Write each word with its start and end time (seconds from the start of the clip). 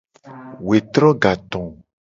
Wetro 0.69 1.09
gato. 1.23 1.61